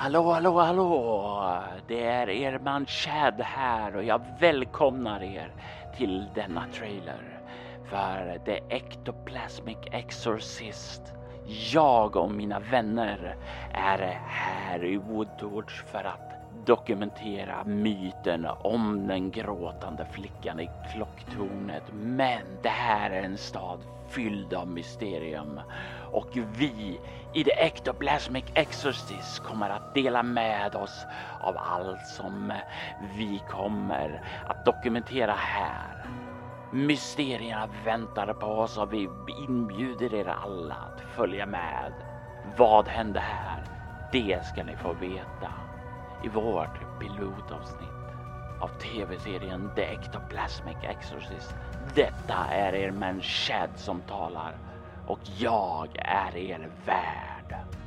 Hallå, 0.00 0.32
hallå, 0.32 0.60
hallå! 0.60 1.62
Det 1.88 2.02
är 2.04 2.28
er 2.28 2.58
man 2.58 2.86
Chad 2.86 3.40
här 3.40 3.96
och 3.96 4.04
jag 4.04 4.20
välkomnar 4.40 5.22
er 5.22 5.52
till 5.96 6.28
denna 6.34 6.64
trailer 6.74 7.40
för 7.90 8.38
The 8.44 8.60
Ectoplasmic 8.68 9.78
Exorcist. 9.92 11.02
Jag 11.72 12.16
och 12.16 12.30
mina 12.30 12.60
vänner 12.60 13.36
är 13.74 14.20
här 14.26 14.84
i 14.84 14.96
Woodward 14.96 15.70
för 15.70 16.04
att 16.04 16.37
dokumentera 16.68 17.64
myten 17.64 18.46
om 18.60 19.06
den 19.06 19.30
gråtande 19.30 20.04
flickan 20.04 20.60
i 20.60 20.70
klocktornet. 20.92 21.82
Men 21.92 22.42
det 22.62 22.68
här 22.68 23.10
är 23.10 23.22
en 23.22 23.38
stad 23.38 23.78
fylld 24.08 24.54
av 24.54 24.68
mysterium 24.68 25.60
och 26.12 26.28
vi 26.34 27.00
i 27.32 27.44
The 27.44 27.50
Ectoplasmic 27.50 28.44
Exorcist 28.54 29.38
kommer 29.38 29.70
att 29.70 29.94
dela 29.94 30.22
med 30.22 30.74
oss 30.74 31.06
av 31.40 31.56
allt 31.58 32.06
som 32.06 32.52
vi 33.16 33.38
kommer 33.38 34.20
att 34.46 34.64
dokumentera 34.64 35.32
här. 35.32 36.04
Mysterierna 36.70 37.68
väntar 37.84 38.32
på 38.32 38.46
oss 38.46 38.78
och 38.78 38.92
vi 38.92 39.08
inbjuder 39.48 40.14
er 40.14 40.26
alla 40.26 40.74
att 40.74 41.00
följa 41.00 41.46
med. 41.46 41.92
Vad 42.56 42.88
hände 42.88 43.20
här? 43.20 43.62
Det 44.10 44.44
ska 44.44 44.64
ni 44.64 44.76
få 44.76 44.92
veta 44.92 45.67
i 46.22 46.28
vårt 46.28 46.98
pilotavsnitt 46.98 47.92
av 48.58 48.68
tv-serien 48.68 49.70
The 49.74 49.82
Ectoplasmic 49.82 50.76
Exorcist. 50.82 51.54
Detta 51.94 52.34
är 52.34 52.74
er 52.74 52.90
man 52.90 53.22
Chad 53.22 53.70
som 53.76 54.00
talar 54.00 54.54
och 55.06 55.20
jag 55.38 55.88
är 55.96 56.36
er 56.36 56.70
värd. 56.84 57.77